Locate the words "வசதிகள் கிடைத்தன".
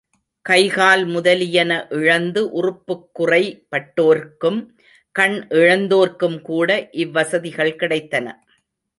7.11-8.33